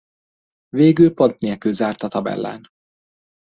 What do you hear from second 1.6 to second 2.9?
zárt a tabellán.